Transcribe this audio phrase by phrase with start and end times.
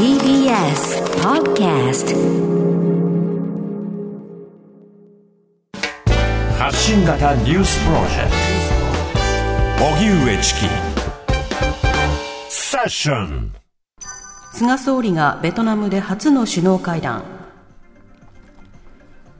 [0.00, 2.16] TBS Podcast
[6.58, 8.30] 発信型ニュースプロジェク
[9.78, 9.84] ト。
[9.84, 10.60] 荻上チキ。
[12.48, 13.52] セッション。
[14.54, 17.22] 菅総理がベトナムで初の首脳会談。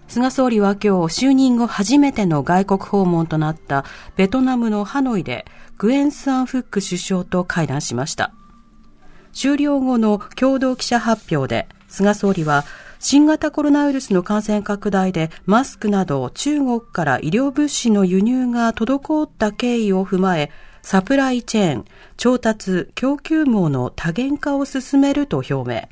[0.09, 5.47] 菅総理は今日就任後初めての外国訪問となったベトナムのハノイで
[5.79, 8.35] グエン・スアン・フック首相と会談しました
[9.33, 12.65] 終了後の共同記者発表で菅総理は
[12.99, 20.51] 新型コロナウイルスの感染拡大でマスクなど中国から医療物資の輸入が滞った経緯を踏まえ
[20.83, 21.85] サプライチェーン、
[22.17, 25.89] 調達、供給網の多元化を進めると表明。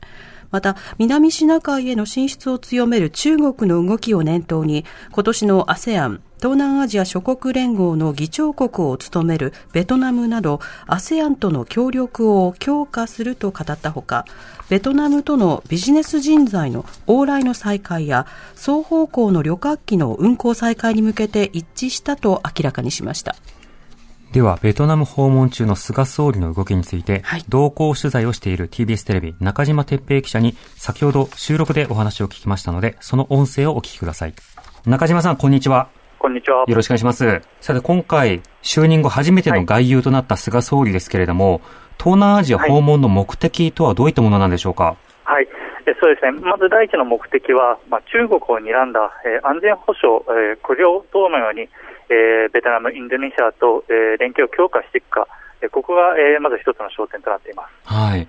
[0.50, 14.24] また、南シナ海への進出を強める中国の動きを念頭に、今年の ASEAN、東南アジア諸国連合の議長国を務めるベトナムなど ASEAN との協力を強化すると語ったほか、
[14.70, 23.34] ベトナムとのビジネス人材の往来の再開や双方向の旅客機の運航再開に向けて一致したと明らかにしました。
[24.32, 34.34] では、ベトナム訪問中の菅総理の動きについて、はい、同行取材をしている TBS テレビ中島哲平記者に先ほど収録でお話を聞きましたので、その音声をお聞きください。
[34.84, 35.88] 中島さん、こんにちは。
[36.18, 36.64] こんにちは。
[36.68, 37.40] よろしくお願いします。
[37.62, 41.60] さて、今回、就任後初めての外遊となった菅総理ですけれども、はい、
[41.98, 44.96] 東南アジア訪問の目的とはどういったものなんでしょうか？
[45.88, 45.96] はい。
[46.00, 46.32] そうですね。
[46.40, 51.68] まず第一の目的は、まあ、中国を睨んだ、えー、安全保障、えー、国領等のように、
[52.10, 55.26] えー、ベトナム、インドネシアと、えー、連携を強化していくか、
[55.60, 57.70] えー、ここが、えー、まず一つの焦点となっています。
[57.84, 58.28] はい。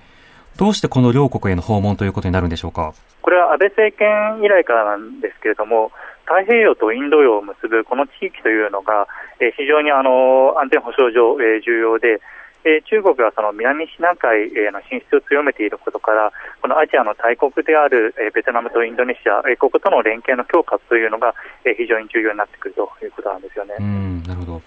[0.57, 2.93] どうしてこの両国への訪問ということになるんでしょうか？
[3.21, 5.91] これは安倍政権以来からなんですけれども、
[6.25, 9.07] 太平洋とインド洋を結ぶこの地域というのが、
[9.39, 12.19] えー、非常にあの安全保障上、えー、重要で、
[12.65, 21.33] えー、中国がその南シナ海への進出を強めていることから、このアジアの大国である、えー、ベトナムとインドネシア、えー、こことの連携の強化というのが、
[21.65, 23.75] えー、非常に重要になってくるということなんですよね。
[23.79, 24.61] うんなるほど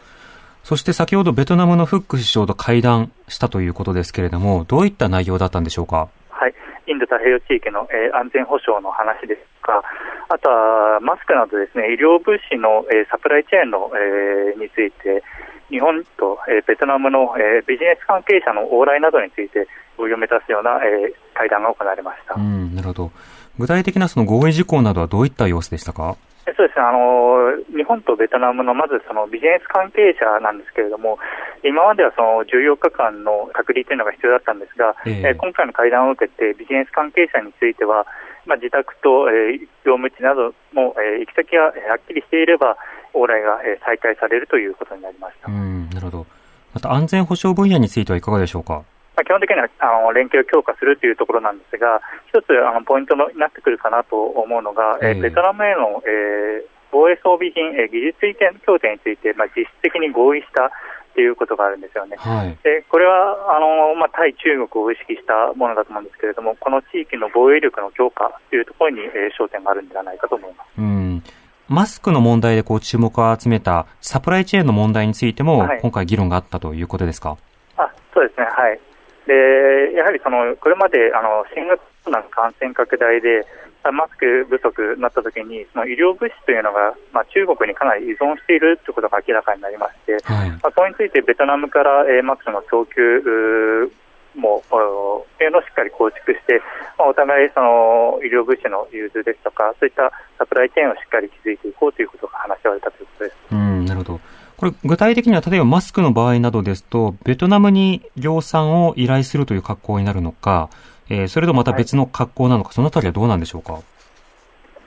[0.62, 6.08] そして先ほどベトナムのフック首相と会談したということですけれども、どういった内容だったんでしょうか？
[6.30, 6.54] はい、
[6.86, 9.82] インド太平洋地域の、えー、安全保障の話ですとか、
[10.28, 15.24] あとはマスクなどですね、医療物資の、えー、サプライチェーンの、えー、について、
[15.72, 19.66] 日本と、えー、ベトナムの、えー、ビジネス関係者の往来などについて
[19.96, 22.34] 合意を目指すような、えー、会談が行われました。
[22.34, 23.10] うんなるほど。
[23.58, 26.16] 具体的なその合意事項などはどういった様子でしたか？
[26.44, 31.18] そうですね、あの日本とベトナムのまずそのビジネス関係者なんですけれども、
[31.62, 38.06] 今まではその14日間の隔離というのが必要だったんですが、えー、今回の会談を受けて、ビジネス関係者については、
[38.46, 42.76] まあ、自宅と、えー、業務地なども、えー、行き先がはっきりしていれば、
[43.14, 45.48] 往来が、えー、再開されるということになりました。
[45.48, 46.26] うんなるほど
[46.72, 48.82] また安全保障分野についてはいかがでしょうか？
[49.14, 52.00] まあ、基本的にはあの連携を強化するというところなんですが、
[52.32, 60.72] 一つあのポイントになってくるかなと思うのが、えー、ベトナムへの、えー、防衛装備品、えー、技術移転協定について、まあ、実質的に合意した
[61.14, 62.16] ということがあるんですよね。
[62.18, 70.68] はい、でこれはあの、まあ、対中国を意識したものだと思うんですけれども、この地域の防衛力の強化というところに、えー、焦点があるんではないかと思います。
[70.78, 71.22] うん
[71.68, 77.38] マスクの問題でこう注目を集めたサプライチェーンの問題についても、今回議論があったということですか？
[77.78, 78.80] あそうですね、はい。
[79.26, 83.46] でやはりそのこれまであの新型コロナの感染拡大で、
[83.90, 93.90] マスク不足になったときに、その医療物資というのが、まあ、中国にかなり依存しているということが明らかになりまして、はい、まあ、それについてベトナムから、えー、マスクの供給
[94.38, 96.62] も、っていうのをしっかり構築して、
[96.98, 103.36] まあ、お互いその医療物資の融通ですとか、そういったサプライチェーンをしっかり築いていこうということが話し合われたということです。
[103.50, 104.20] うんなるほど
[104.56, 110.70] これ、具体的には例えばマスクの場合などですと、ベトナムに量産を依頼するという格好になるのか、
[111.12, 113.78] えー、それとまた別の格好なのか、はい、そのあたりはどうなんでしょうか？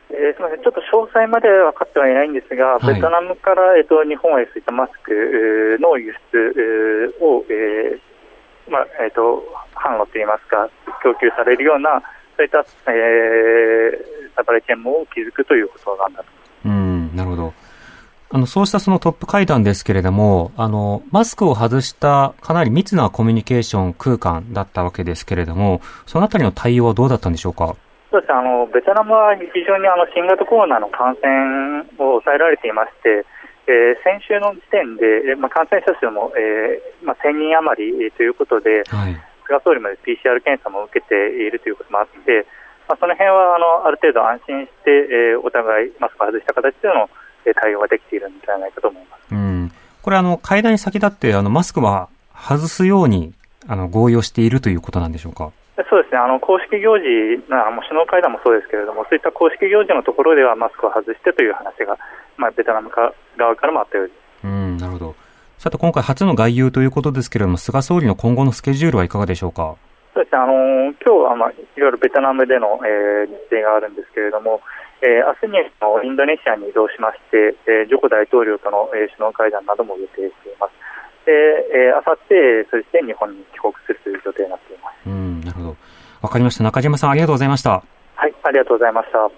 [0.09, 10.68] えー、すみません、ちょっと詳細までは分かってはいないんですが、はい、ベトナムから、えーと、日本へそういったマスクの輸出を、えーまあえーと販路といいますか、
[11.03, 12.02] 供給されるような、
[12.38, 16.34] そういった、えー、サプライチェーンも築くということなんだと。
[18.35, 27.78] あの、そうしたそのトップ会談ですけれども、あの、マスクを外したかなり密なコミュニケーション空間だったわけですけれども、そのあたりの対応はどうだったんでしょうか？
[28.11, 33.23] そうですあの、ベトナムは非常にあの新型コロナの感染を抑えられていまして、
[33.72, 39.16] えー、先週の時点で、まあ、感染者数も、えーまあ、1000人余り、えー、ということで、はい、
[39.47, 42.43] 菅総理まで PCR 検査も受けているということもあって、
[42.91, 47.08] まあ、その辺はあのある程度安心して、えー、お互いマスクを外した形での
[47.53, 49.22] 対応ができているんじゃないかと思います。
[49.32, 49.72] うん、
[50.02, 53.34] これあの、会談に先立ってあのマスクは外すように
[53.68, 55.52] あの合意をしているということなんでしょうか？
[55.90, 57.06] そうですね、あの公式行事
[57.50, 61.97] な、もう首脳会談もそうですけれども、そういった公式行事のところではマスクを外してという話が、
[62.38, 64.18] まあ、ベトナム側からもあったようです。
[64.46, 65.16] うんなるほど
[65.58, 69.76] さて、今回初の外遊ということですけれども、菅総理の今後のスケジュールはいかがでしょうか？
[70.14, 74.62] そうですね、あの今日は、まあ、いろいろベトナムでの、えー、日程があるんですけれども、
[75.02, 80.74] えー、明日にのインドネシアに移動しまして、えー、ジョコ大統領との、えー、首脳会談なども予定しています。
[81.26, 81.32] で、
[81.74, 85.09] えー、あさって、そして日本に帰国するという予定になっています。
[85.09, 85.76] うん、なるほど。
[86.22, 86.64] わかりました。
[86.64, 87.84] 中島さん、ありがとうございました。
[88.16, 89.30] はい、ありがとうございました。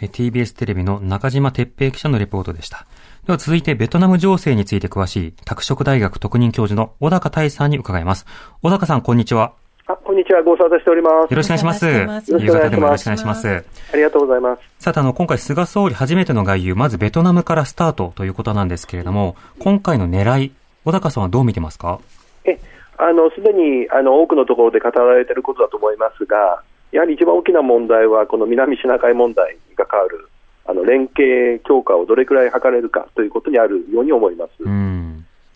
[0.00, 2.86] TBS テレビの中島哲平記者のレポートでした。
[3.26, 8.26] では続いてベトナム情勢について詳しい拓殖大学特任教授の小高大さんに伺います。
[8.62, 9.54] 小高さん、こんにちは。
[9.86, 10.42] あ、こんにちは。
[10.42, 11.30] ご無沙汰しております。
[11.30, 11.86] よろしくお願いします。
[11.86, 13.64] 夕方でもよろしくお願いします。
[13.92, 14.62] ありがとうございます。
[14.78, 20.52] さて、あの、今回菅総理初めての外遊、まずベトナムからスタートということなんですけれども、今回の狙い、
[20.86, 22.00] 小高さんはどう見てますか？
[22.46, 22.58] え、
[22.96, 30.28] あの、すでに、あの、多くのところで語られていることだと思いますが、やはり一番大きな問題は、この南シナ海問題が変わる、
[30.64, 34.62] あの、連携強化をどれくらい図れるかということにあるように思います。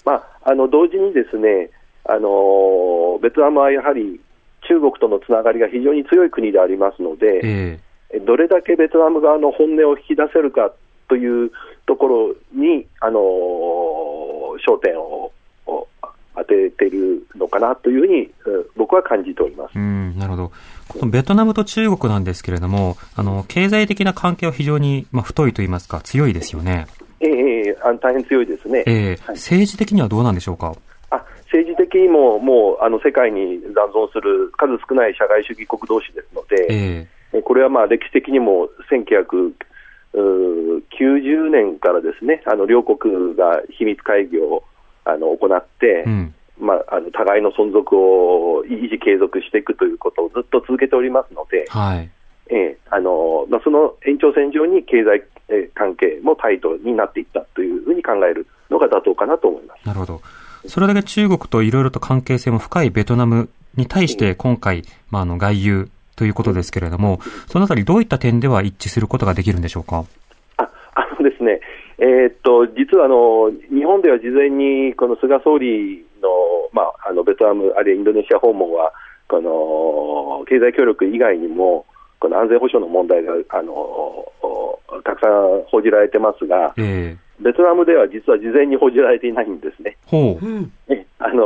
[0.05, 1.71] まあ、あの、同時にですね、
[2.09, 4.19] あの、ベトナムはやはり
[4.67, 10.73] 中国とのつながりが非常に強い国でありますので、えー、どれだけベトナム側の本音を引き出せるか
[11.09, 11.51] という
[11.87, 13.21] ところに、あの
[14.67, 15.33] 焦点を
[16.35, 18.31] 当てているのかなというふうに、
[18.77, 19.73] 僕は感じております。
[19.77, 20.53] うんなるほど。
[20.89, 26.87] このベトナムと中国なんですけれども、あの経済的な関係は非常に、まあ、太いといいますか、強いですよね。
[27.21, 30.75] ええー、あ大変強いですね、えー、はい、政治的にはどうなんでしょうか？
[31.89, 44.65] 的にももうあの世界に残存する数少ない社会主義国同士ですので、えー、これはまあ歴史的にも1990年からですねあの両国が秘密会議を
[45.05, 52.11] あの行って、うん、まあ、あの互いの存続を維持継続していくということをずっと続けておりますので、はい。
[52.51, 59.87] えーあのまあ、その延長線上に経済、えー、関係もタイトになっていったというふうに考えるのが妥当かなと思います。
[59.87, 60.23] なるほど
[60.69, 70.05] それだけ中国といろいろと関係性も深いベトナムに対して今回、まあ、あの外遊ということですけれども、そのあたりどういった点では一致することができるんでしょうか？
[70.59, 71.61] ああのですね、
[71.99, 76.29] えー、っと実はあの日本では事前にこの菅総理の,、
[76.73, 78.93] まあ、あのベトナム、あるいはインドネシア訪問は
[79.29, 81.87] この経済協力以外にも
[82.19, 84.27] この安全保障の問題があの
[85.05, 89.97] たくさん報じられてますが、えーベトナムでは実は事前に報じられていないんですね。
[90.07, 90.45] ほう
[91.21, 91.45] あの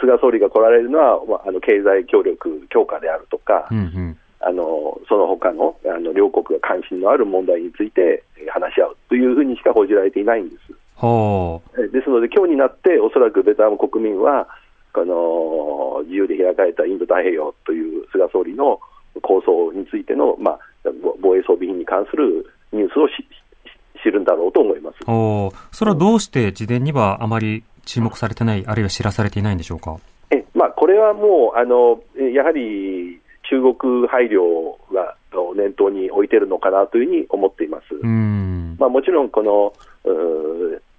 [0.00, 10.78] 菅総理が来られるのは、まあ、あの経済協力強化であるとか、うんうん、あのその他のあの両国が関心のある問題について話し合うというふうにしか報じられていないんです。
[10.98, 14.48] ほうですので、今日になって、おそらくベトナム国民は、
[14.92, 18.80] この自由で開かれたインド太平洋という菅総理の
[19.22, 20.58] 構想についての、まあ、
[21.22, 23.14] 防衛装備品に関するニュースをし
[24.02, 24.98] 知るんだろうと思います。
[25.08, 29.96] おそれはどうして事前にはあまり注目されてない、あるいは知らされていないんでしょうか？
[30.30, 32.00] え、まあ、これはもうあの、
[32.32, 35.16] やはり中国配慮が
[35.56, 37.94] 念頭に置いてるのかなというふうに思っています。
[38.78, 39.72] まあ、もちろんこの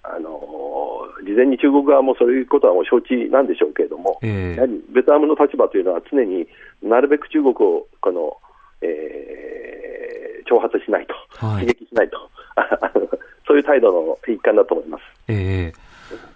[0.01, 0.29] あの
[1.23, 6.47] 事前に中国側もそういうことはもう承知なんでしょうけれども、えー、やはりベトナムの立場というのは常に
[6.81, 7.53] なるべく中国を
[8.01, 8.37] この、
[8.81, 11.13] えー、挑発しないと、
[11.45, 12.17] はい、刺激しないと
[13.47, 15.03] そういう態度の一環だと思います。
[15.27, 15.89] えー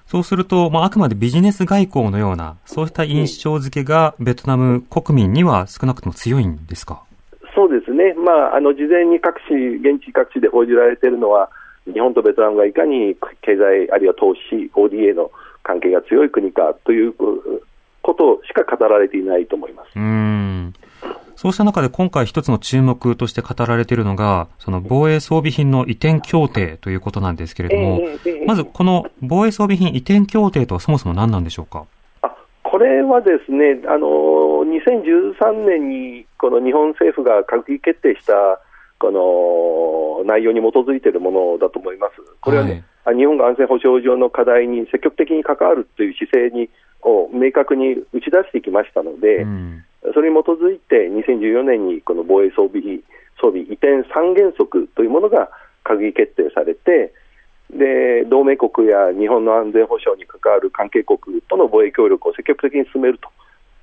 [0.06, 7.02] そうすると、まあ、あくまでビジネス外交のような、そうした印象付けが、ベトナム国民には少なくとも強いんですか？
[7.56, 11.50] そうですね、まあ、あの事前に各地、現地各地で報じられているのは、
[11.92, 15.32] 日本とベトナムがいかに経済、あるいは投資、ODA の
[15.64, 19.90] 関係が強い国かということしか語られていないと思います。
[19.96, 20.74] うん
[21.36, 28.02] そうした中で今回一つの注目として語られているのが、その防衛装備品の移転協定ということなんですけれども、
[28.46, 31.86] まずこの防衛装備品移転協定とはそもそも何なんでしょうか？
[32.22, 38.60] あこれはですね、あの2013年にこの日本政府が閣議決定した
[39.00, 39.12] こ
[40.24, 42.14] の内容に基づいているものだと思います。
[42.42, 46.70] これはね、はい、日本が安全保障上の課題に積極的に関わるという姿勢に
[47.02, 49.84] を明確に打ち出してきましたので、うん、
[50.14, 53.00] それに基づいて2014年にこの防衛装備
[53.40, 55.50] 装備移転三原則というものが
[55.84, 57.14] 閣議決定されて
[57.72, 61.20] で同盟国や日本の安全保障に関わる関係国
[61.50, 63.30] との防衛協力を積極的に進めると。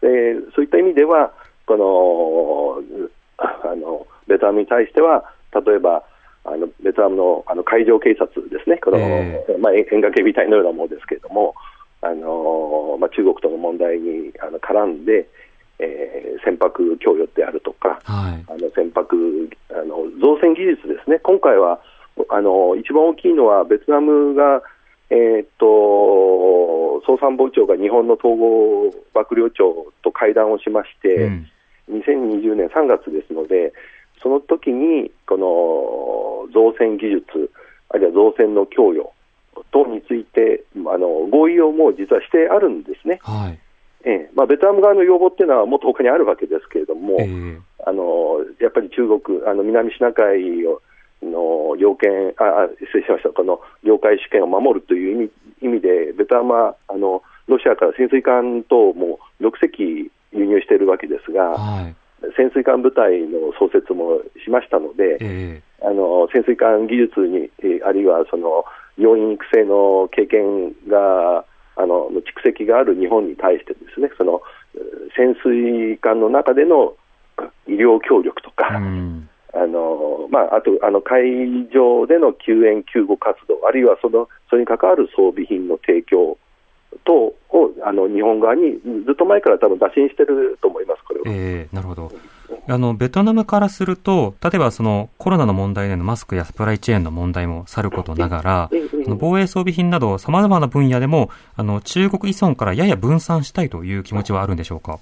[0.00, 1.32] でそういった意味では
[1.66, 3.06] この
[3.38, 6.04] あのベトナムに対しては例えば
[6.44, 11.54] あのベトナムのあの海上警察ですね、この、えー、まあ、沿岸警備隊のようなものですけれども、
[12.00, 15.28] あのまあ、中国との問題にあの絡んで、
[15.80, 21.80] えー、船舶供与であるとか、はい、あの船舶あの造船技術ですね、今回は
[22.28, 24.62] あの一番大きいのはベトナムが、
[25.08, 25.66] えー、っと
[27.06, 31.50] 総参謀長が日本の統合幕僚長と会談をしまして、うん、
[31.90, 33.72] 2020年3月ですので、
[34.22, 37.50] その時にこの造船技術、
[37.88, 39.12] あるいは造船の供与
[39.72, 43.18] 等についてあの合意をもう実はしてあるんですね。
[43.22, 43.58] はい
[44.04, 44.30] ええ。
[44.34, 50.80] まあ、ベトナム側の要望っていうのはもっと他にあるわけですけれども、えー、あのやっぱり中国、あの南シナ海を
[51.22, 55.30] の要件あ失礼しました、この領海主権を守るという意味
[55.62, 61.94] 意味で、ベトナムはあのロシアから潜水艦等も6隻輸入しているわけですが、はい、
[62.36, 67.50] 潜水艦部隊の創設もしましたので、えー、あの潜水艦技術に、
[67.84, 68.64] あるいはその
[68.96, 71.44] 要員育成の経験が
[71.76, 74.42] あの蓄積がある日本に対してですね、その
[75.16, 76.94] 潜水艦の中での
[77.66, 79.28] 医療協力とか、うん。
[79.52, 86.38] あのまあ、あとあの海上での救援・救護活動、あるいはそのそれに関わる装備品の提供
[87.04, 87.29] 等を
[87.90, 91.26] あの日本側にずっと前から多分打診してると思います、これは。
[91.26, 92.12] えー、なるほど。
[92.68, 98.70] あの、ベトナムからすると、例えばそのコロナの問題でのマスクやサプライチェーンの問題もさることながら、
[99.18, 105.00] 防衛装備品など様々な分野でも、あの、中国依存からやや分散したいという気持ちはあるんでしょうか？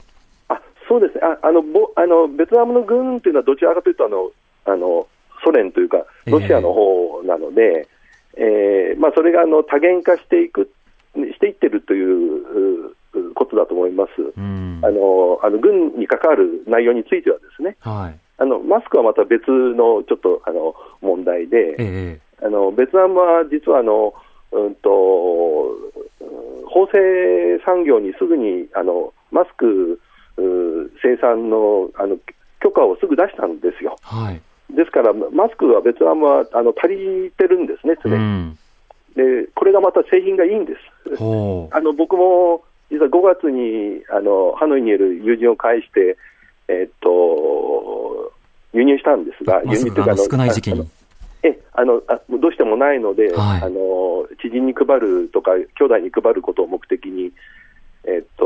[0.89, 4.31] そうですね、ああのぼあのベトナムの軍というのは、どちらかというとあの
[4.65, 5.07] あの、
[5.45, 7.87] ソ連というか、ロシアの方なので、
[8.37, 10.71] えー、えー、まあ、それがあの多元化していく
[11.33, 12.95] していってるという
[13.35, 24.15] ことだと思います、あのあの軍に関わる内容については、ですね、はい、あのマスクはまた別のちょっとあの問題で、えー、あのベトナムは実はあの、
[24.53, 24.89] うんと、
[26.67, 30.01] 縫製産業にすぐにあのマスク
[31.03, 32.17] 生産のあの
[32.61, 33.97] 許可をすぐ出したんですよ。
[34.03, 34.41] はい、
[34.75, 38.59] ですから、マスクはベトナムはあの足りてるんですね、常に、うん、
[39.15, 39.49] で。
[39.55, 40.79] これがまた製品がいいんです。
[41.73, 46.17] あの僕も実は5月にあのハノイにいる友人を介して、
[46.69, 48.33] えー、っと
[48.73, 50.89] 輸入したんですが、輸入というか少ない時期に。
[51.43, 57.33] えあのあどうしてもないので、はい、あの知人に配るとか、兄弟に配ることを目的に、
[58.05, 58.45] えっと、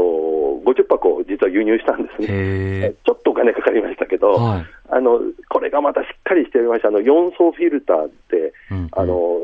[0.64, 2.94] 50箱実は輸入したんですね。
[3.04, 9.40] ちょっとお金かかりましたけど、はい、あのこれがまたしっかりしておりまして、あの4層フィルターって、うんうん、あの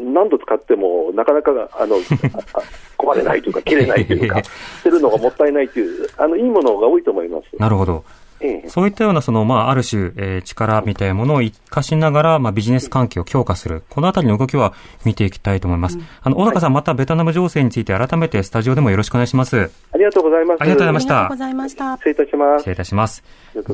[0.00, 1.96] 何度使ってもなかなかあの
[2.98, 4.42] 壊れないというか、切れないというか、
[4.82, 7.44] 捨てるのがもったいないという、あのいいものが多いと思います。
[7.58, 8.04] なるほど。
[8.68, 13.82] そういったような、その、まあ、ある種、えー、力みたいなものを生かしながら、まあ、ビジネス関係を強化する。
[13.90, 14.72] このあたりの動きは
[15.04, 15.98] 見ていきたいと思います。
[15.98, 19.70] うん、あの、小高さん、またベトナム情勢について改めてスタジオでもよろしくお願いします。
[19.92, 20.62] ありがとうございます。
[20.62, 21.14] ありがとうございました。
[21.14, 21.96] ありがとうございました。
[21.96, 22.60] 失礼いたします。
[22.60, 23.24] 失礼いたします。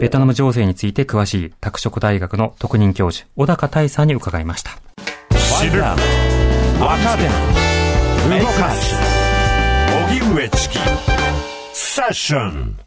[0.00, 4.72] ベトナム情勢について詳しい、拓殖大学の特任教授、小高大さんに伺いました。
[5.58, 5.96] 知る、若
[7.16, 7.24] 手、
[8.38, 8.94] 動かす、
[10.10, 10.78] 荻上チキ、
[11.72, 12.85] セッション。